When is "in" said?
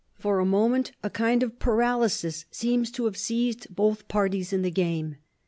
4.51-4.63